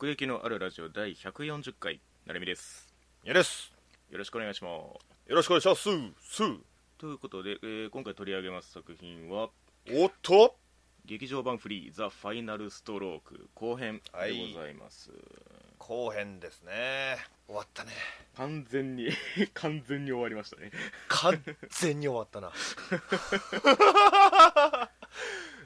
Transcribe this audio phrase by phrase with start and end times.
[0.00, 2.86] 奥行きのあるラジオ第140回なるみです。
[3.24, 3.72] やです。
[4.12, 4.72] よろしくお願いします。
[5.28, 5.90] よろしくお願いします。
[6.20, 6.40] す。
[6.98, 9.50] ということで、えー今回取り上げます作品は
[9.92, 10.54] おっと。
[11.04, 14.02] 劇場版フリー「ザ・ファイナルストローク」後編で
[14.52, 15.10] ございます、
[15.78, 17.16] 後編ですね。
[17.48, 17.90] 終わったね。
[18.36, 19.10] 完全に
[19.52, 20.70] 完全に終わりましたね。
[21.08, 22.52] 完全に終わったな。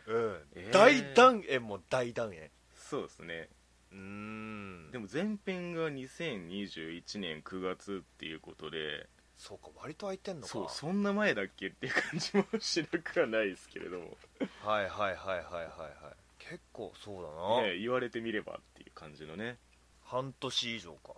[0.07, 0.73] うん、えー。
[0.73, 2.51] 大断円も大断円。
[2.75, 3.51] そうですね
[3.93, 4.91] うーん。
[4.91, 10.49] でも前編が2021年9月っていうことでそうか割と空いてんのか。
[10.49, 14.17] そうそんな前だっけっていう感じもしなくはないですけれども、
[14.63, 15.63] はいはいはいはいはいは
[16.11, 16.23] い。
[16.39, 19.59] 結構そうだな、ね、言われてみればっていう感じのね。
[20.05, 21.15] 半年以上か。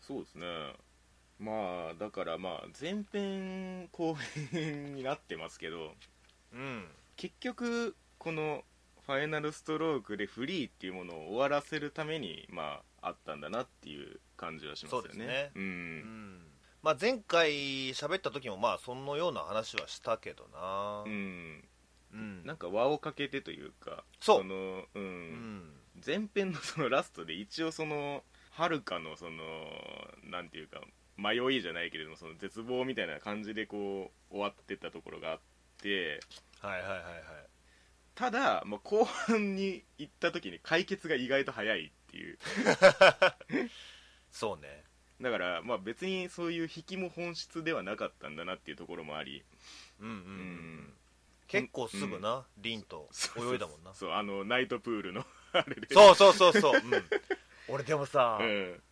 [0.00, 0.46] そうですね。
[1.38, 5.92] まあだからまあ前編後編になってますけど
[6.52, 6.86] うん。
[7.16, 8.62] 結局この
[9.06, 15.08] ファイナルストロークでフリーっていうものを終わらせるためにまああったんだなっていう感じはしますよね。
[15.08, 15.50] そうですね。
[15.54, 15.98] ううん。
[16.38, 16.40] ん
[16.82, 21.04] まあ前回喋った時もまあそのような話はしたけどな。
[21.06, 21.64] うん。
[22.12, 22.44] うん。
[22.44, 24.44] なんか輪をかけてというかそう。
[24.44, 25.32] のう、うん。
[25.68, 25.72] ん
[26.04, 29.42] 前編のそのラストで一応そのはるかのその
[30.24, 30.80] なんていうか
[31.16, 35.40] 迷いじゃないけれどもその絶望みたいな感じでこう終わってたところがあっ
[35.80, 36.20] て
[36.60, 37.02] はいはいはいはい
[38.16, 42.38] ただ、まあ、後半に行った時に解決が意外と早いっていう。
[44.32, 44.84] そうね。
[45.20, 49.44] だから、まあ、別にそういう引きも本質ではなかったんだなっていうところもあり。
[50.00, 50.92] うんうんうん、うん。
[51.46, 53.94] 結構すぐな、凛と泳いだもんな。
[53.94, 55.88] そうあのナイトプールの あれで。
[55.92, 57.04] そうそうそうそう、うん、
[57.68, 58.82] 俺でもさ、うん、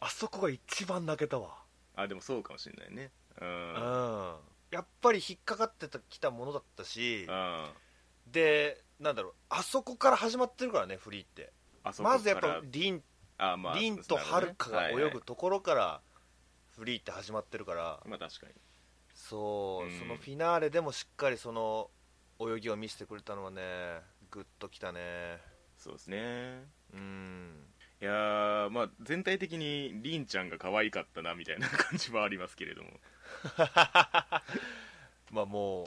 [0.00, 1.58] あそこが一番泣けたわ。
[1.96, 3.10] あでもそうかもしれないね。
[3.40, 3.72] ううん。
[3.72, 4.36] ん
[4.70, 7.72] やっぱり引っかかってたきたものだったしあ
[8.26, 11.52] でなんだろうあそこから始まってるからねフリーって。
[12.00, 13.02] まずやっぱ凛
[13.36, 16.00] あ、まあ、凛と遥が泳ぐとところから
[16.76, 18.00] フリーって始まってるから。
[18.06, 18.52] まあ確かに。
[19.14, 19.98] そう、うん。
[19.98, 21.90] そのフィナーレでもしっかりその
[22.40, 23.62] 泳ぎを見せてくれたのはね
[24.30, 25.38] グッときたね。
[25.76, 26.64] そうですね。
[26.94, 27.66] うん。
[28.00, 32.90] いやーまあ全体的に凛ちゃんが可愛かったなみたいな感じはありますけれども。
[35.30, 35.86] まあもう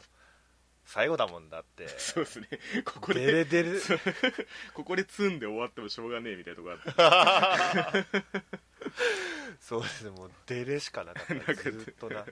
[0.88, 1.88] 最後だもんだって。
[2.00, 2.48] そうですね。
[2.86, 3.72] ここデでレデレ。
[4.74, 8.24] ここで積んで終わってもしょうがねえみたいなとこあって。
[9.60, 12.26] そうですねもうデレしかなかったずっとな。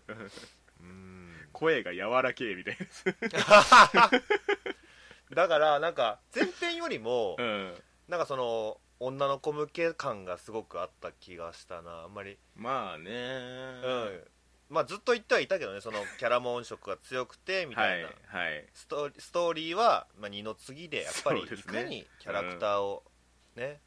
[0.79, 1.49] うん。
[1.51, 2.77] 声が柔らけえみたい
[3.33, 4.09] な。
[5.31, 14.23] だからなんか前編よりもうんなんかその女の子向け感がすごくあった気がしたなあんまりまあねうん
[14.69, 23.03] まあずっと言ってはいたけどねそのキャラモン色が強くてみたはいいな、はいストーリーストーリーは、まあ、二の次でやっぱりいかにキャラクターを
[23.55, 23.79] ね、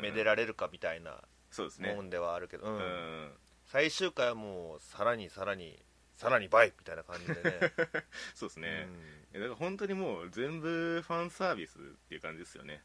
[0.00, 1.94] めでられるかみたいなそうですね。
[1.94, 2.76] もんではあるけど、ううん。
[2.78, 3.30] ん
[3.64, 5.78] 最終回はもうさらにさらに
[6.16, 7.42] さらに倍みたいな感じでね、
[8.34, 8.88] そうですね。
[9.34, 12.82] うん、だから本当にもう全部ファンサービスっていう感じですよね。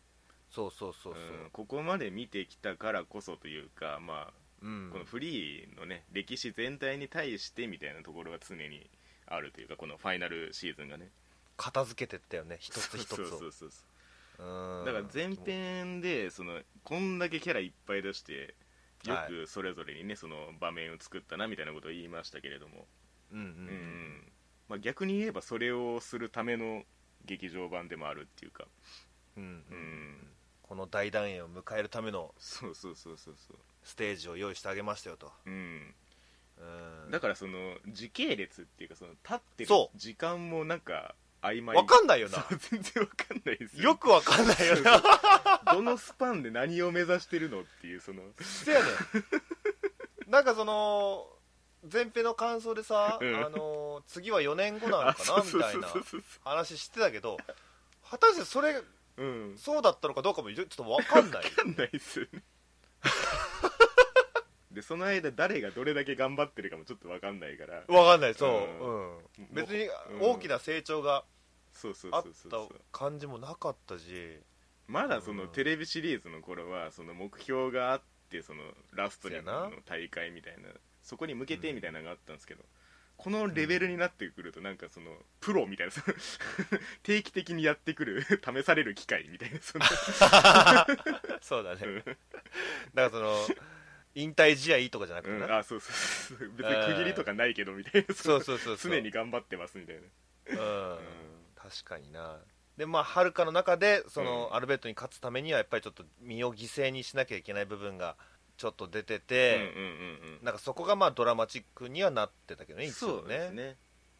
[0.49, 1.49] そうそうそうそう、うん。
[1.51, 4.89] ここまで見てきたからこそというかまあうん。
[4.91, 8.89] このフリーのね歴史全体に対してみたいなところが常に
[9.27, 11.09] あるというかこのファイナルシーズンがね。
[11.55, 13.15] 片付けてったよね一つ一つを。
[13.17, 13.83] そうそうそうそ
[14.39, 14.45] う。
[14.45, 14.85] うん。
[14.85, 18.55] だから前編でそのこんだけキャラいっぱい出して
[19.05, 22.87] よはくそれぞれにねその場面を作ったなみたいなことを言いましたけれども、
[23.31, 24.31] うんうんうん。
[24.69, 26.83] まあ、逆に言えばそれをするための
[27.25, 28.65] 劇場版でもあるっていうか。
[29.37, 29.49] うんうん。
[29.49, 30.27] うん。
[30.63, 32.33] この大団円を迎えるための。
[32.37, 35.93] そうそうそうそうそうステージを用意してあげましたよと、うん。
[37.05, 39.97] うん、だからその時系列っていうかその立ってるそう。
[39.97, 41.75] 時間もなんか曖昧。
[41.75, 42.39] 分かんないよな。
[42.39, 43.95] そう全然わかんないですよ。
[43.95, 45.01] く分かんないよな。
[45.73, 48.23] どのスパンで何を目指してるのっていうその。
[48.39, 48.85] せやね
[50.27, 50.31] ん。
[50.31, 51.27] なんかその
[51.91, 53.35] 前編の感想でさ、うん。
[53.35, 56.23] あの次は4年後なのかなみたいなそうそうそう。
[56.45, 57.37] 話してたけど
[58.09, 58.85] 果たしてそれそう
[59.17, 59.57] うん。
[59.57, 62.41] そうだったのかどうかもちょっと分かんないわかんないっすよね
[64.73, 67.83] でその間誰がどれだけ頑張ってるかもちょっとわかんないから。
[67.87, 69.47] 分かんないそう、ううん。
[69.51, 69.87] 別にう
[70.17, 70.31] ん。
[70.31, 71.23] 大きな成長が
[71.71, 72.57] そうそうあった
[72.91, 74.39] 感じもなかったし。
[74.87, 75.49] まだそのうん。
[75.49, 80.69] テレビシリーズの頃はその目標があってそのラストの大会みたいな。
[81.03, 82.63] そこに向けてみたいなのがあったんですけど、
[83.17, 85.93] このレベルになってくるとなんかそのプロみたいな
[87.03, 89.59] 定期的にやってくる 試される機会みたいな
[91.41, 91.81] そうだね。
[91.83, 92.03] うん。
[92.05, 92.17] だか
[92.95, 93.35] らその
[94.15, 96.49] 引退試合とかじゃなくてうんな、あそうそうそう。
[96.57, 98.13] 別に区切りとかないけどみたいな。
[98.13, 98.91] そうそそうそう。
[98.91, 100.99] 常に頑張ってますみたいな、うん、うん
[101.55, 102.39] 確かにな。
[102.77, 104.55] でまあはるかの中でその、うん。
[104.55, 108.15] アルベルトに勝つためにはやっぱりちょっと身を犠牲にしなきゃいけない部分が
[108.57, 109.83] ちょっと出てうんて、うん
[110.37, 110.43] うん。
[110.43, 113.77] なんかそこがまあドラマチックにはなってたけどねうん一応そうですね。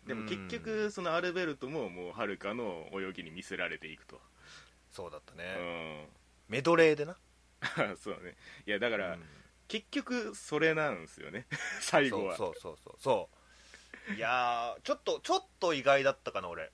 [0.07, 0.47] でも結うん。
[0.49, 4.21] 局そのアルベルトももうはるかの泳ぎに見せられていくと、
[4.89, 6.07] そうだったうね、ん。
[6.49, 7.17] メドレーでな。
[7.97, 8.35] そうね。
[8.65, 9.25] いやだから、うん
[9.73, 11.47] 結局それなんですよね。
[11.81, 12.37] 最後は。
[12.37, 13.29] そうそうそうそ
[14.11, 16.71] ういやーちょっとちょっと意外だったかな俺。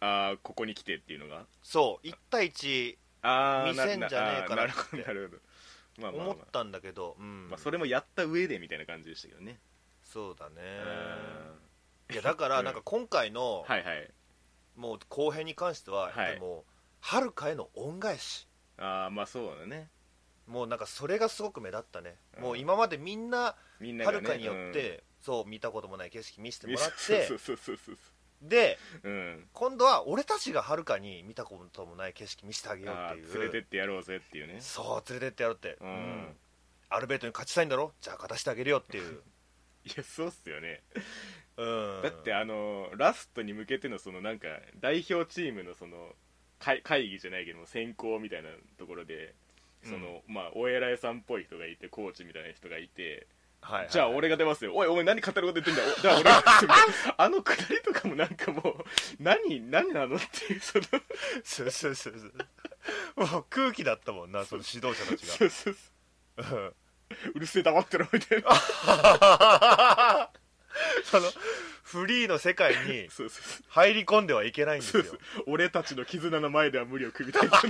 [0.00, 1.46] ああここに来てっていうのが。
[1.62, 5.42] そう1対1ああ見せんじゃねえかななるほどなるほど。
[6.00, 6.34] まあまあ、まあ。
[6.34, 7.50] 思ったんだけど、うん。
[7.50, 9.60] まあ、それもやった上でみたいな感じでしたけどね。
[10.02, 10.54] そうだね。
[12.08, 12.14] うん。
[12.14, 14.10] いやだからなんか今回の、はいはい。
[14.74, 16.34] もう後編に関しては、はい。
[16.36, 16.64] でも
[17.00, 18.48] はるかへの恩返し。
[18.78, 19.90] ああまあそうだね
[20.52, 22.42] もうなんかそれがすごく目立ったね、うん。
[22.42, 26.96] もう今までみんなみんなが、ね、はるかによって、そう見たこともない景色見せてうんもらって
[27.26, 27.96] そうそうそうそう
[28.42, 29.48] でうん。
[29.52, 33.30] 今度は俺たちがはるかに見たこともない景色見せてあげようあっていう。
[33.30, 34.60] ー連れてってやろうぜっていうね。
[34.60, 36.36] そう連れてってやろうって、うん。
[36.90, 37.94] アルベルトに勝ちたいんだろ？
[38.00, 39.22] じゃあ勝たせてあげるよっていう、
[39.86, 40.82] いやそうっすよね。
[41.56, 44.48] うん、だってあのラストに向けてのそのなんか
[44.80, 46.14] 代表チームのその
[46.58, 49.34] 会会議じゃないけども選考みたいなところで
[49.84, 53.26] その、まあお偉いさんっぽい人がいてコーチみたいな人がいて
[53.62, 54.74] はいはいじゃあ俺が出ますよ。
[54.74, 55.94] おいお前何語ること言ってんだよ。
[55.96, 56.42] お じゃあ俺が
[57.16, 58.84] あのくだりとかもなんかもう
[59.22, 60.84] 何何なのっていうその。
[61.44, 63.30] そうそうそうそう。
[63.32, 65.76] もう空気だったもんなその指導者たちそうそう
[66.36, 66.74] がそう。
[67.34, 68.50] うるせえ黙ってろみたいな。
[71.04, 71.30] その
[71.84, 73.64] フリーの世界にそうそうそう。
[73.68, 75.04] 入り込んではいけないんですよ。
[75.04, 75.44] そうそう。
[75.46, 77.60] 俺たちの絆の前では無理をくみたいな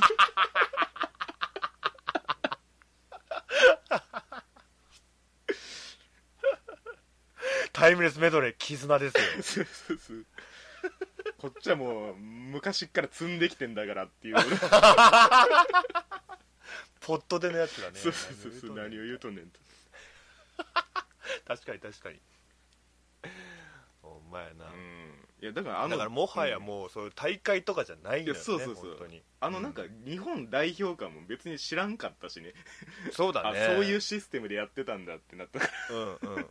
[7.82, 9.11] タイムレスメドレー絆で
[9.43, 9.67] すよ。
[11.37, 14.37] こっちはもう昔っから積んできてんだからっていう。
[17.00, 17.99] ポットでのやつがね。
[17.99, 18.76] そうそうそうそう。
[18.76, 19.58] 何を言うとんねんと。
[21.44, 22.20] 確かに確かに。
[24.05, 25.12] お前な、うん
[25.43, 26.62] いやだからあのだからもはやうん。
[26.62, 28.85] もうそういう大会とかじゃないんだよねそうそうそう。
[28.91, 29.23] 本当に。
[29.41, 32.55] あのなんか日本代表感も別に知らんかったしね。
[33.11, 33.61] そうだね。
[33.61, 35.97] あそういうシステムでやってたんだってなったから。
[35.97, 36.47] うんうんうん。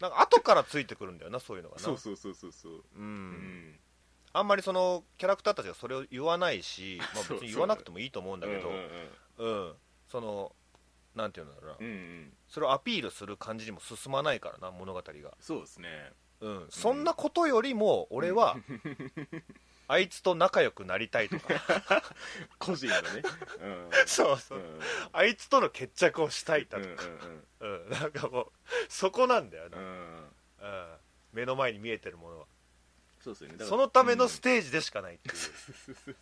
[0.00, 1.82] なんか後からついてくるんだよなそういうのがな。
[1.82, 2.72] そうそうそうそうそう。
[2.74, 3.30] う、うん。
[3.32, 3.80] ん
[4.32, 8.70] あんまりそのキャラクターたちがそれを言わないし、まあ、別に 言わなくてもいいと思うんだけど
[9.38, 9.74] うん
[10.06, 10.54] その
[11.16, 12.36] なんていうんだろうな、うんうんうん。
[12.46, 15.36] それをアピールする感じにも進まないからな物語が。
[15.40, 18.56] そうですねうん、そんなことよりも俺は、
[19.88, 21.54] あいつと仲良くなりたいとか。
[22.58, 23.22] 個人のね。
[23.60, 23.90] うん。
[24.06, 24.80] そうそう、うん。
[25.12, 26.96] あいつとの決着をしたいだうんとうん。
[26.96, 27.04] か、
[27.60, 27.90] うん。
[27.90, 28.52] なんかもう
[28.88, 29.86] そこなんだよな、ううん。
[29.86, 30.96] ん
[31.32, 32.46] 目の前に見えてるものは。
[33.20, 33.64] そうですよね。
[33.64, 36.16] そのためのステージでしかないっていう。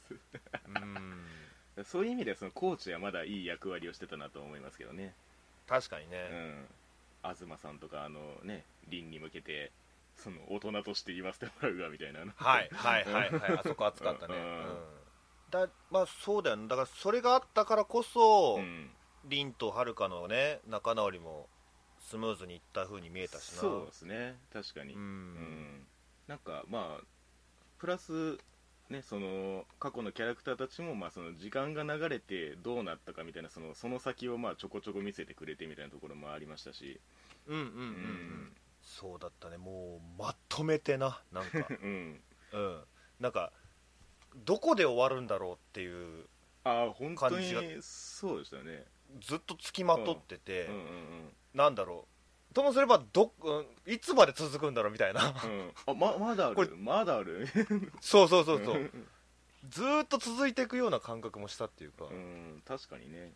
[0.67, 1.27] うん。
[1.85, 5.15] そういう意味ではそのコーチはまだいい役割をしてたなと思いますけどね。
[5.67, 6.69] 確かにね、うん。
[7.35, 9.73] 東さんとかあのね凛に向けて
[10.17, 14.45] その大人として言わせてもらうわみたいなはいはいはいはい あそこ熱かったね、ううん。
[14.45, 14.85] ん。
[15.51, 16.69] だまあそうだよね。
[16.69, 18.91] だからそれがあったからこそ、うん。
[19.25, 21.49] 凛と遥のね仲直りも
[21.99, 23.59] スムーズにいった風に見えたしな。
[23.59, 24.39] そうですね。
[24.53, 24.95] 確かに。
[24.95, 25.35] ううん。
[25.35, 25.87] ん
[26.27, 27.05] なんかまあ
[27.79, 28.39] プラス
[28.89, 37.01] ねその過去のキャラクターたちもまあその時間が流れてどうなったかみたいなそのその先をまあちょこちょこ見せてくれてみたいなところもありましたし。
[37.47, 38.57] うんうんうん、う、うん
[38.87, 39.59] そうだったね。
[39.59, 41.67] もうまとめてななんか。
[41.83, 42.23] うん。
[42.53, 42.85] うん。
[43.21, 43.53] なんか
[44.37, 46.27] どこで終わるんだろうっていう
[46.65, 47.53] ああ本当に
[47.83, 48.87] そうでしたね。
[49.21, 50.75] ずっとつきまとってて、うん。
[50.75, 52.07] うんなんだろ
[52.51, 52.55] う。
[52.55, 55.35] ともすればど、うんいつまで続くんだろうみたいな。
[55.45, 55.51] うん。
[55.51, 57.49] うんあままだあこれるまだある？
[58.01, 58.91] そうそうそうそう。
[59.69, 63.33] ずーっと続いていくような感覚もしたっていうか、うん確かにね。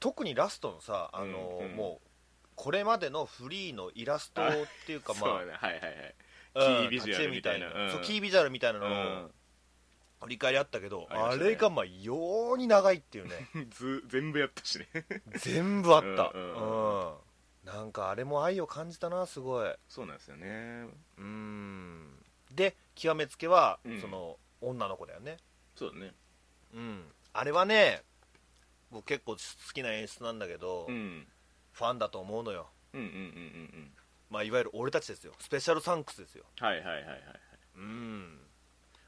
[0.00, 1.76] 特にラストのさあの、うんうん。
[1.76, 2.08] もう
[2.56, 4.50] これまでのフリーのイラストっ
[4.86, 5.52] ていうか まそうだね。
[5.52, 6.14] はいはいはい。
[6.54, 7.72] あキービジュアルみたいな。
[7.72, 7.90] うんうん。
[7.90, 9.30] そうキービジュアルみたいなのうの
[10.22, 11.44] 振り返りあったけど、あね。
[11.44, 13.48] れがまあように長いっていうね。
[14.08, 14.88] 全部やったしね。
[15.36, 16.30] 全部あった。
[16.32, 17.12] ううんうん。
[17.12, 17.16] ん。
[17.64, 19.74] なんかあれも愛を感じたなすごい。
[19.88, 20.86] そうなんですよね。
[21.18, 22.24] うん。
[22.52, 24.00] で極めつけは、うん。
[24.00, 25.38] その女の子だよね。
[25.76, 26.14] そうだね。
[26.72, 27.12] うん。
[27.32, 28.02] あれはね
[28.90, 29.38] 僕結構好
[29.72, 31.26] きな演出なんだけど、うん
[31.74, 32.68] ファンだと思うのよ。
[32.94, 33.22] うんうんうんうんう
[33.82, 33.92] ん。
[34.30, 35.34] まあいわゆる俺たちですよ。
[35.38, 36.44] スペシャルサンクスですよ。
[36.60, 37.20] はいはいはいはいはい。
[37.76, 38.38] うん。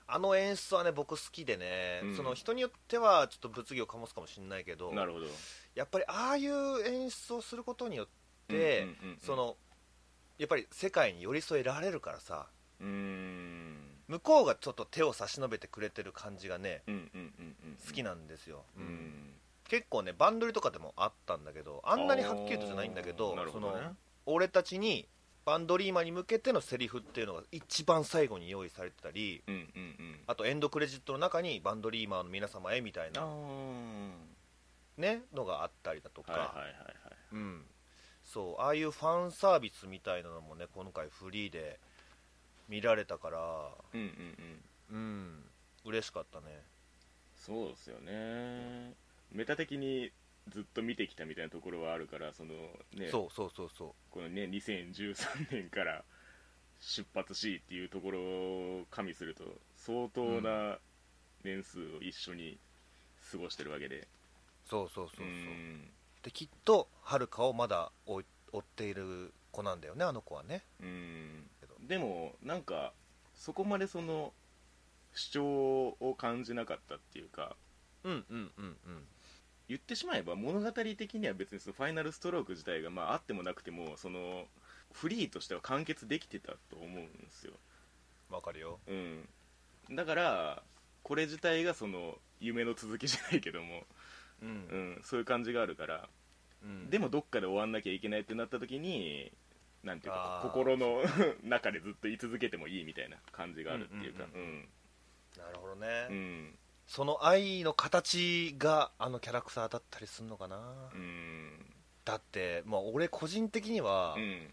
[0.09, 2.17] あの演出はね僕好きでね、うん。
[2.17, 5.27] その人によってはちょっと物議を醸すかもしれないけどなるほど。
[5.75, 8.07] やっぱりああいう演出をすることによっ
[8.49, 9.19] て、うんうんうんうん。
[9.25, 9.57] その
[10.39, 12.47] やっぱり世界に寄り添えられるからさ
[12.81, 13.77] うーん。
[14.09, 19.35] 向こうがちょっと手を差し伸べてくれてる感じがねうんうんうんうん好きなんですよ、ううんん
[19.69, 23.43] 結構ねバンドリとかでもあったんだけどあんなにはっきりとじゃないんだけどね。
[23.53, 23.75] その
[24.27, 25.07] 俺たちに
[25.45, 30.21] バンドリーマンに向けてのセリフっていうのが一番最後に用意されてたりうんうんうん。
[30.27, 33.27] あとエンドクレジットの中にバンドリーマーの皆様へみたいあな、
[34.97, 36.55] ね、のがあったりだとか、
[38.25, 41.79] そうああいうファンサービスみたいなのもね今回フリーで
[42.69, 43.39] 見られたから
[43.95, 44.09] うんうん
[44.91, 44.97] うん。
[44.97, 45.45] うん。
[45.85, 46.61] 嬉しかったね。
[47.37, 50.11] そうですよねメタ的に
[50.49, 52.55] ずっと見てきたみたいなところはあるからその
[52.95, 53.09] ね。
[53.11, 53.89] そうそうそうそう。
[54.11, 56.05] このね2013年から
[56.81, 59.45] 出発しっていうところを加味すると
[59.77, 60.79] 相当な
[61.43, 62.59] 年数を一緒に
[63.31, 64.07] 過ごしてるわけで。
[64.69, 65.27] そうそうそうそう。
[65.27, 65.91] うん。
[66.23, 70.63] できっとはるかをまだ追い追っている子なんだよねあの子はね。
[70.81, 71.51] うん。
[71.87, 72.93] でもなんか
[73.35, 74.33] そこまでその
[75.15, 77.57] 主張を感じなかったっていうか
[78.05, 79.07] うんうんうんうん
[79.69, 84.45] 言ってしまえば物語的には別にそのファイナルストローク自体がまああってもなくてもその
[84.93, 87.53] フリーとしては完結できてたと思うんですよ、
[88.31, 88.79] わかるよ。
[88.87, 89.29] うん、
[89.97, 90.63] だから
[91.03, 93.85] これ自体がその夢の続きじゃないけども、
[94.43, 94.51] ううん。
[94.99, 96.09] ん、そういう感じがあるから。
[96.63, 96.91] うん。
[96.91, 99.33] でもどっかで終わんなきゃいけないってなった時に
[99.83, 100.49] なんていうかあー。
[100.49, 101.03] 心の
[101.45, 104.25] 中でずっと居続けてもいいみたいな感じがあるっていうか。
[104.25, 104.41] うん。
[104.41, 104.69] うん。
[105.39, 110.57] なるほどね、うんその愛の形があのキャラクターだったりするのかな、
[110.95, 111.67] うん。
[112.05, 114.53] だって、まあ、俺個人的には、うん。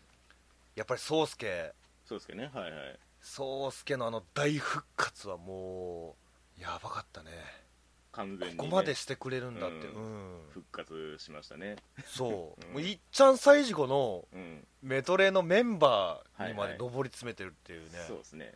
[0.75, 1.73] やっぱり宗介。
[2.05, 2.49] そうですけどね。
[2.53, 2.99] はいはい。
[3.21, 6.15] 宗介のあの大復活はも
[6.57, 7.31] うやばかったね。
[8.11, 9.87] 完全に、ね、ここまでしてくれるんだって。
[9.87, 11.77] ううん、復活しましたね。
[12.05, 12.73] そう、うん。
[12.73, 14.67] もういっちゃん最後のうん。
[14.81, 16.91] メドレーのメンバーにまではいはい。
[16.93, 18.53] 上り詰めてるっていうね、そうですね。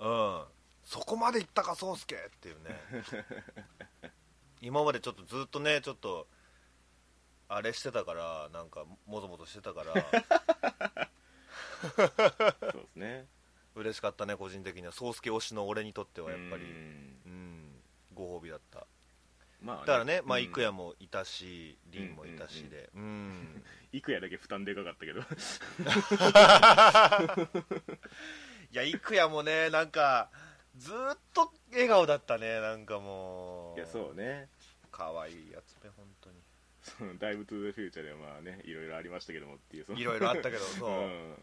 [0.00, 0.42] うん
[0.84, 4.12] そこまでいったか宗介っていうね。
[4.60, 6.28] 今までちょっとずっとねちょっと
[7.48, 9.94] あれしてたからなんかもぞもぞしてたから。
[11.82, 12.10] そう
[12.72, 13.26] ですね。
[13.74, 14.92] 嬉しかったね個人的には。
[14.92, 16.62] 宗介推しの俺にとってはやっぱり。
[16.62, 16.70] うん。
[17.26, 17.82] うん。
[18.14, 18.86] ご褒美だった。
[19.60, 20.44] まあだからね、まあ、うん。
[20.44, 22.90] 郁也もいたし凛もいたしで。
[22.94, 23.62] うん
[23.92, 25.20] 幾谷だけ負担でかかったけど。
[28.72, 30.30] いや郁也もねなんか
[30.76, 33.78] ずーっと笑顔だったねなんかもう。
[33.78, 34.48] いやそうね。
[34.90, 36.36] かわいいやつね本当に。
[36.82, 39.98] そ のダイブトゥザフューチャーではまあねいろいろありましたけどもっていうその。
[39.98, 41.34] いろいろあったけど そう、うん。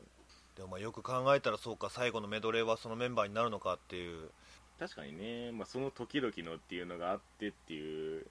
[0.55, 4.31] でもまあよく考えたらそうか最後のメドレーはそのメンバーになるのかっていう。
[4.77, 8.25] 確かにね、まあ、その時々のっていうのがあってっていう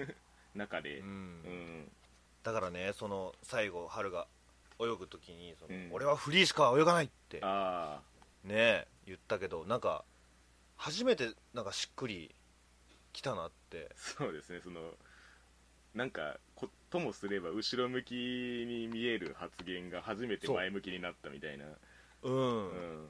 [0.54, 0.98] 中で。
[0.98, 1.06] うん。
[1.06, 1.92] うん。
[2.42, 4.26] だからねその最後春が
[4.78, 5.88] 泳ぐ時にその、うん。
[5.92, 8.00] 俺はフリーしか泳がないってあ
[8.42, 10.04] ね言ったけどなんか
[10.84, 12.34] 初めてなんかしっくり
[13.14, 13.88] きたなって。
[13.90, 14.80] あそうですねその
[15.94, 21.64] なんかこともすれば後ろ向きに見える発言が初めて前向きになったみたいな。
[22.22, 23.08] うん、うん。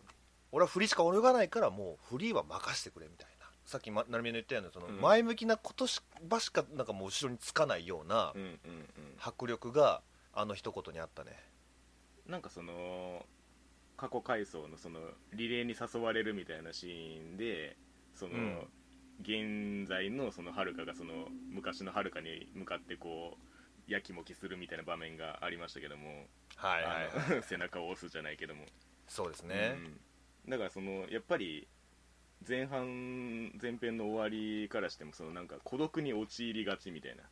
[0.52, 3.47] 俺はフリーしか泳がないからもうフリーは任してくれみたいな。
[3.66, 5.00] さっきま成美の言ったようなそのうん。
[5.00, 8.35] 前向きなことしばしかなんかもう後ろにつかないような
[9.19, 10.00] 迫力が
[10.33, 11.33] あの一言にあったね。
[12.28, 13.26] なんかその
[13.97, 14.99] 過去回想のその
[15.33, 17.77] リレーに誘われるみたいなシーンで
[18.15, 18.69] その、うん。
[19.21, 23.37] 現在のその遥かがその昔の遥かに向かってこ
[23.89, 28.65] うやきもきするみたいな場面がありましたけども、はいはい、 背中を押すじゃないけども、
[29.07, 29.77] そうですね、
[30.47, 30.51] うん。
[30.51, 31.69] だからそのやっぱり
[32.47, 37.23] 前半前編の終わりからしてもそのなんか孤独に陥りがちみたいな。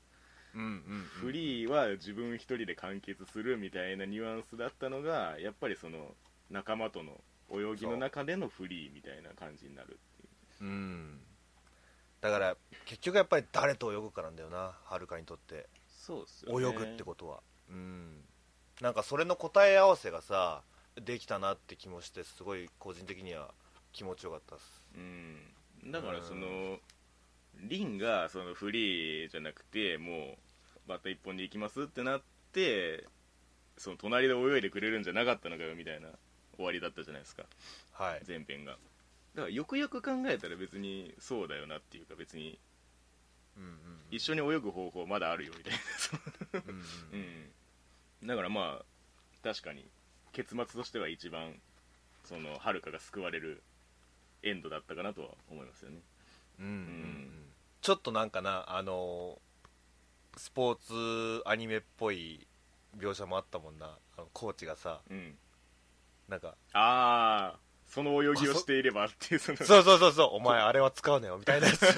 [0.55, 1.03] うんうんうん。
[1.05, 6.15] フリーは自分一人で完結するみたいなニュアンスだったのがやっぱりその
[6.53, 10.27] 仲間との泳ぎの中でのフリーみたいな感じになるってい
[10.61, 10.65] う。
[10.65, 11.21] うん。
[12.21, 15.67] だから結局やっぱり誰と泳ぐかなんだよなはるかにとって。
[15.89, 16.67] そうっすよね。
[16.67, 17.41] 泳ぐってことは。
[17.69, 18.25] うん。
[18.81, 20.63] なんかそれの答え合わせがさ
[21.01, 23.51] できたなって気もしてすごい個人的には
[23.93, 24.65] 気持ちよかったっす。
[24.95, 25.91] うん。
[25.91, 26.79] だからその
[27.61, 30.37] リンがそのフリーじゃなくても
[30.87, 33.07] うバッタ一本で行きますってなって
[33.77, 36.09] その隣で泳いでくれるんじゃなかったのかよみたいな
[36.63, 37.45] 終わりだったじゃないですか。
[37.93, 38.23] はい。
[38.27, 38.73] 前編が。
[39.35, 42.59] だからよくよく考えたら別にそうだよなっていうか別に
[43.57, 43.79] うんうん
[44.11, 46.63] 一緒に泳ぐ方法まだあるよみたいな。
[46.65, 47.49] うんうん
[48.23, 48.29] うん。
[48.29, 48.85] だからまあ
[49.43, 49.85] 確かに
[50.33, 51.55] 結末としては一番
[52.25, 53.63] その遥かが救われる
[54.43, 55.99] エンドだったかなとは思いますよね。
[56.61, 56.79] うんうんうん。
[56.79, 57.29] ん
[57.81, 59.39] ちょっとなんかなあの
[60.37, 62.47] スポーツアニメっぽい
[62.99, 63.99] 描写もあったもんな。
[64.19, 65.35] あのコーチがさうん
[66.33, 71.83] なんかああその泳ぎをしていればっていうそのそうそうそうそうお前あれは使うなよみたいなやつ。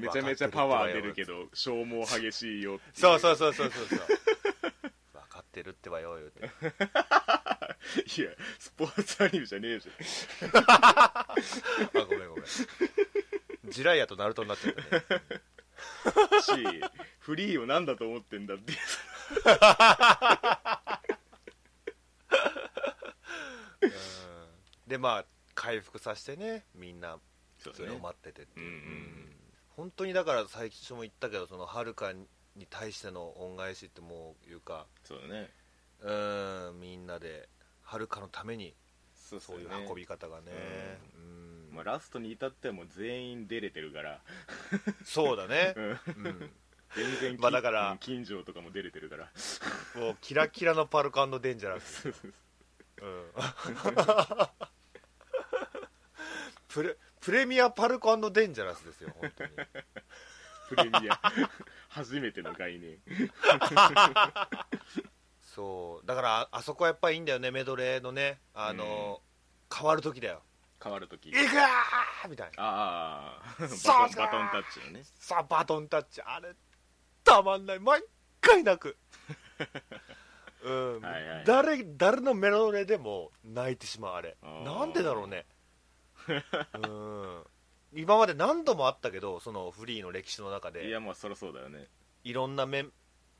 [0.00, 3.98] めちゃめちゃパワー出るけど消耗激しいよっていそうそうそうそうそうそう。
[5.14, 6.40] 分かってるってばよ言うて。
[8.20, 9.88] いやスポーツアニメじゃねえじ
[10.66, 11.36] あ
[11.92, 12.44] ごめんごめん。
[13.70, 14.80] ジライアとナルトになっちゃった
[15.14, 15.42] ね。
[16.32, 16.52] ゃんし
[17.20, 18.78] フリーを何だと思ってんだっていう
[23.80, 23.90] うん。
[24.86, 25.24] でまあ
[25.54, 27.18] 回復させてねみんな
[27.58, 28.66] そうそれを待っててっていう。
[28.66, 29.28] うんうん
[29.74, 32.26] 本当にだから最初も言ったけどそのはるかに
[32.68, 35.50] 対しての恩返しってもういうかそうだね。
[36.02, 37.48] うんみんなで
[37.82, 38.74] はるかのために
[39.14, 40.52] そうそういうね運び方がね。
[41.16, 41.18] う
[41.72, 41.74] ん。
[41.74, 44.20] まあ、ラストに至ってはもう全員出れてるから、
[45.06, 45.72] そうだね。
[45.74, 45.84] うん。
[45.84, 46.50] うん
[46.94, 49.30] 全然まあだからうん金城とかも出れてるから。
[49.96, 52.02] もうキラキラのパルカデンジャラス。
[52.02, 53.24] そうん。
[56.68, 59.50] プレプレミアパルコデンジャラスですよ本当に。
[60.68, 61.20] プレミア。
[61.88, 62.98] 初めての概念。
[65.42, 66.06] そう。
[66.06, 68.40] だからああそこはやっぱりいいんだよねメドレーのね。
[68.54, 69.20] あの、
[69.74, 70.42] 変わる時だよ。
[70.82, 72.64] 変わるときいくーみたいな。
[72.64, 75.04] ああバトンさあバトンタッチのね。
[75.04, 76.20] さあバトンタッチ。
[76.22, 76.48] あれ
[77.32, 77.80] たまんない。
[77.80, 78.02] 毎
[78.42, 78.96] 回泣く。
[80.62, 81.44] うん、はいはい。
[81.46, 84.36] 誰誰のメロデでも泣いてしまうあれ。
[84.42, 84.64] あー。
[84.64, 85.46] なんでだろうね。
[86.28, 87.44] うん。
[87.94, 91.88] 今まで何度もあったけどそのフリーの歴史の中いでやまあそりゃそうだよね。
[92.22, 92.92] いろんなメン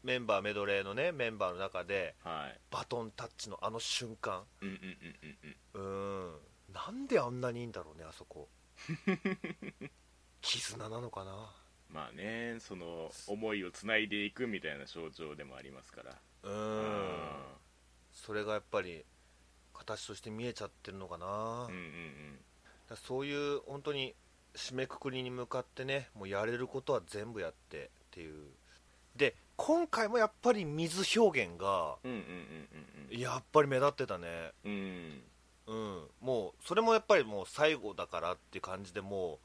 [0.02, 2.60] メンバーメドレーのねメンバーの中ではい。
[2.70, 4.44] バトンタッチのあの瞬間。
[4.62, 6.26] うんうんうんうんうん。
[6.26, 6.40] うん。
[6.72, 8.48] なんであんなにいいんだろうねあそこ。
[10.40, 11.54] 絆なのかな
[11.92, 16.16] まあねその思いをつないでいくみたいな象徴でもありますから。
[16.44, 16.52] うん。
[16.52, 17.18] うん。
[18.12, 19.04] それがやっぱり
[19.74, 22.34] 形として見えちゃってるのかな、うんうんうん。
[22.34, 22.40] だ
[22.88, 24.14] からそういう本当に
[24.54, 28.48] 締めくくりに向かってねもうやれることは全部やってっていう。
[29.16, 32.24] で今回もやっぱり水表現がうんうんうん
[33.10, 34.52] うんやっぱり目立ってたね。
[34.64, 34.72] うん。
[34.72, 35.22] うん。
[35.66, 39.38] うんもうそれもやっぱりもう最後だからっていう感じでもう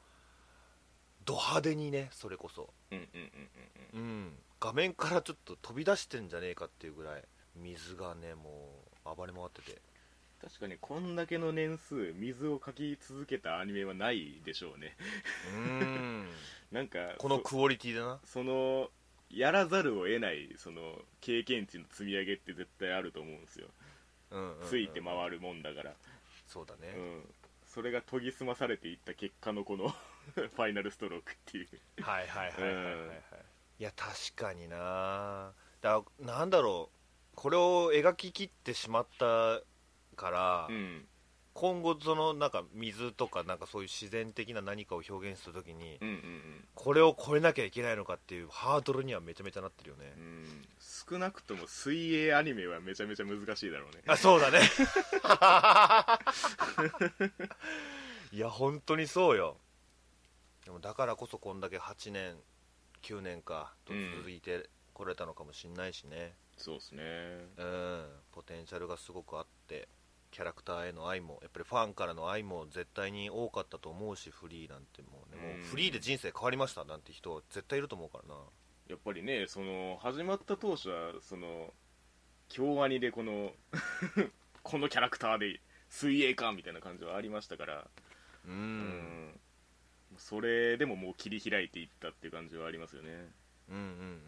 [1.28, 2.70] ド派手にねそれこそ。
[2.90, 3.04] うんうん
[3.94, 4.32] うんうんうん。
[4.60, 7.22] 画面からちょっと飛び出してんじゃねえかっていうぐらい
[7.54, 8.70] 水がねも
[9.04, 9.78] う暴れ回ってて。
[10.40, 14.96] 確かにこんだけの年数水をかき続けたアニメはないでしょうね。
[15.54, 16.28] うん。
[16.72, 18.20] なんかこのクオリティでな。
[18.24, 18.90] そその
[19.28, 23.66] やらざるを得ないその経験値の積み上げって絶対あると思うんですよ。
[24.30, 24.66] うんうんうん。
[24.66, 25.94] ついて回るもんだから。
[26.46, 26.94] そうだね。
[26.96, 27.34] うん。
[27.66, 29.94] それが研ぎ澄まされていった結果のこの
[30.34, 31.68] ファイナルストロークっていう。
[32.02, 33.10] はいはいはいはいはいはい、うん
[33.80, 35.52] いや確かにな。
[35.80, 37.36] だなんだろう。
[37.36, 39.62] これを描ききってしまった
[40.16, 41.06] から、うん
[41.54, 50.12] 今後そのなんか水とかなんかそういう自然的な何かを表現するときにうんうんこれを超えなきゃいけないのかっていうハードルにはめちゃめちゃなってるよね。
[50.16, 54.02] うん、うん、少なくとも水泳アニメはめちゃめちゃ難しいだろうね。
[54.06, 54.60] あ そうだね。
[58.30, 59.56] いや本当にそうよ
[60.68, 62.34] でもだからこそこんだけ8年
[63.02, 66.34] 9年かと続いてこれたのかもしんないしね。
[66.58, 67.02] そうですね。
[67.56, 68.04] うん。
[68.32, 69.88] ポテンシャルがすごくあって
[70.30, 75.60] キャラクターへの愛もやっぱりファンからの愛も絶対に多かったと思うしフリーなんてもうね、うん。
[75.60, 78.38] もうフリーで人生変わりましたなんて人絶対いると思うからな。
[78.88, 81.72] やっぱりねその始まった当初はその
[82.50, 83.54] 京アニでこの
[84.62, 87.88] このキャラクターで水泳かみたいな感じはありましたから。
[88.46, 89.40] うん、うん
[90.16, 93.10] それでももう切り開いていったっていう感じはありますよね。
[93.68, 94.20] うんうんうん。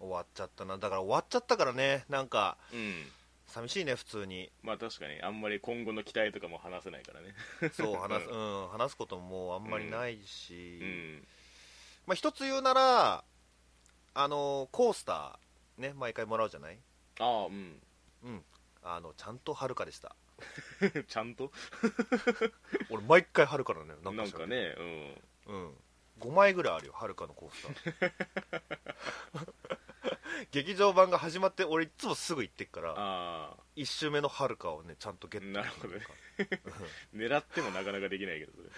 [0.00, 0.76] 終わっちゃったな。
[0.78, 2.04] だから終わっちゃったからね。
[2.08, 3.06] なんかうん。
[3.46, 4.50] 寂しいね普通に。
[4.62, 7.34] まあ確かにあんまり今後の期待とかも話せないからね。
[7.72, 11.28] そう話す、 うん、話すことももうあんまりないし、うん。
[12.06, 13.24] まあ、一つ言うなら
[14.14, 16.78] あのコースターね毎回もらうじゃない？
[17.20, 17.80] ああうん。
[18.24, 18.44] うん。
[18.82, 20.14] あのちゃんとはるかでした
[21.08, 21.52] ちゃんと？
[22.90, 25.22] 俺毎回はるかなのよなんかねうん。
[25.46, 25.74] うん。
[26.20, 27.68] 5枚ぐらいあるよはるかのコース
[28.00, 28.12] ター。
[30.50, 36.00] 劇場版が始まって俺いつもすぐ行ってっからああ1周目のはるかをねちゃんとゲットなるほどね。
[37.14, 38.68] 狙ってもなかなかできないけどそれ。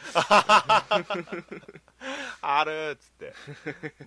[2.40, 3.33] はるっつって。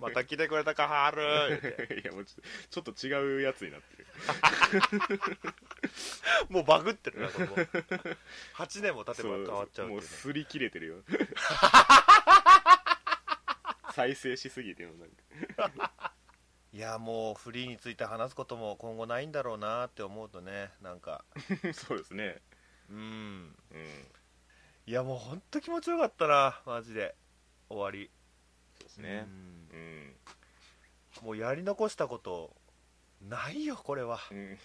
[0.00, 2.00] また来てくれたかはる言って。
[2.00, 4.06] いやもうちょちょっと違うやつになってる
[6.48, 7.54] もうバグってるなここ
[8.56, 10.96] 8年も経てば変わっちゃうっていううねも擦り切れてるよ。
[13.92, 15.10] 再生しすぎてもなん
[15.72, 16.12] か。
[16.72, 21.24] いやもうフリーについて話すことも今後ないんだろうなって思うとねなんか。
[21.74, 22.40] そうですね。
[22.88, 23.56] うん。
[23.72, 24.06] うん。
[24.86, 27.14] いやもう本当気持ちよかったなマジで。
[27.68, 28.10] 終わり。
[28.78, 29.26] そうですね。
[29.26, 29.68] うん。
[29.72, 29.76] う
[31.24, 31.26] ん。
[31.26, 32.56] もうやり残したこと
[33.28, 34.18] ないよこれは。
[34.30, 34.38] うん。
[34.38, 34.58] うん。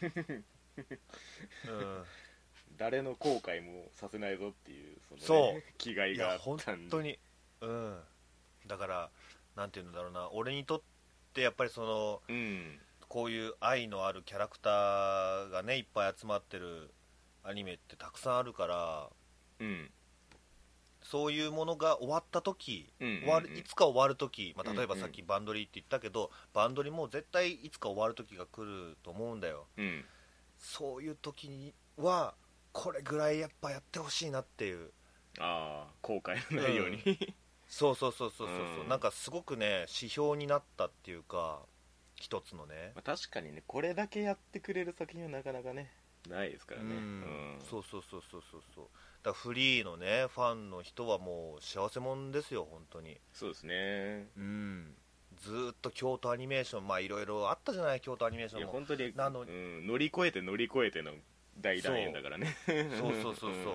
[2.77, 5.63] 誰の後悔もさせないぞっていうその、ね、そう。
[5.77, 6.89] 気概いがあったんで。
[6.89, 7.17] 当に。
[7.61, 7.97] うん。
[8.67, 9.09] だから
[9.55, 10.29] なんていうんだろうな。
[10.31, 10.81] 俺にとっ
[11.33, 12.79] てやっぱりそのうん。
[13.07, 16.91] こういう愛のあるキャラクターがねいっぱい集まってる
[17.43, 19.09] アニメってたくさんあるから
[19.59, 19.89] うん
[21.11, 23.19] そういうものが終わった時、うんうんうん。
[23.21, 24.99] 終わるいつか終わる時、まあ、例えばうん。
[24.99, 29.67] うんさっきバンドリーって言ったけど、バンドリも絶対いつか終わる時が来ると思うんだよ。
[29.77, 30.05] うん。
[30.57, 32.33] そういう時には
[32.71, 34.91] これぐらいやっぱやってほしいなっていう。
[35.39, 37.01] ああ後悔のないように、
[37.67, 38.83] そうそうそうそうそう、う。
[38.85, 38.89] ん。
[38.89, 41.59] なんかすごくね指標になったっていうか
[42.15, 42.93] 一つのね。
[42.95, 45.91] まあ、確かにねこれだけやってくれる作品はなかなかね
[46.29, 46.95] ないですからね。
[46.95, 47.57] うん。
[47.69, 48.85] そうそうそうそうそうそう
[49.25, 53.17] だフリーのねファンの人はもう幸せもんですよ本当に。
[53.33, 54.27] そうですね。
[54.37, 54.95] うん。
[55.37, 58.67] ずーっと京都アニメーションまあいろいろあったじゃない京都アニメーシいョンも。
[58.67, 61.11] や本当になのうん、乗り越えて乗り越えての
[61.59, 62.55] 大団円だからね。
[62.67, 63.73] そうそうそうそう。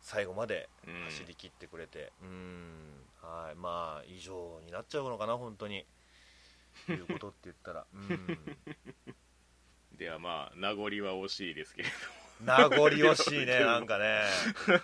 [0.00, 1.04] 最後までうん。
[1.04, 2.12] 走り切ってくれて。
[2.22, 3.04] うん。
[3.22, 3.54] はい。
[3.56, 5.86] まあ以上になっちゃうのかな本当に。
[6.88, 7.86] いうことって言ったら。
[7.92, 8.38] うん。
[9.96, 11.88] ではまあ名残は惜しいですけれ
[12.40, 14.22] 名残惜しいね なんかね。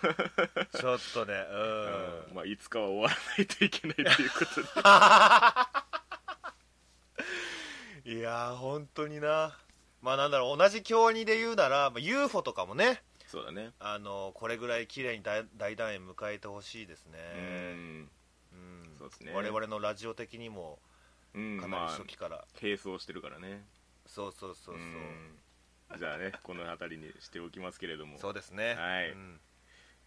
[0.77, 2.27] ちょっとねど、うん。
[2.29, 4.67] うんまあ、いつかは終わらないといけないということで。
[8.17, 9.57] いやー本当にな。
[10.01, 13.01] まあなんだろう同じ京にで言うなら、まあ、UFO とかもね。
[13.27, 13.71] そうだね。
[13.79, 17.19] あのこれぐらい綺麗に大大団円迎えてほしいですね。
[17.35, 18.11] うん。
[18.53, 18.95] うん。
[18.97, 19.31] そうですね。
[19.33, 20.79] 我々のラジオ的にも
[21.33, 23.65] うんかなりまあ初期から、並走してるからね。
[24.05, 25.39] そうそうそうそう、ん
[25.97, 28.17] じゃあねこの辺りにしておきますけれども。
[28.17, 28.75] そうですね。
[28.75, 29.11] はい。
[29.11, 29.41] うん。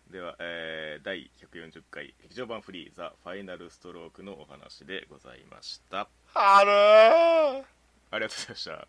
[0.08, 6.08] では、えー第140回劇場版フリーザファイナルストロークのお話でございました。
[6.34, 7.64] 春あ
[8.12, 8.88] りがとうございました。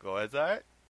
[0.00, 0.69] ごめんなさい